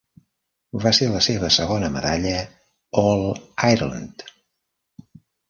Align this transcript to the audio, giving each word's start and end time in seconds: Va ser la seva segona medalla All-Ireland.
Va 0.85 0.93
ser 0.99 1.09
la 1.15 1.19
seva 1.25 1.49
segona 1.55 1.89
medalla 1.97 2.33
All-Ireland. 3.03 4.27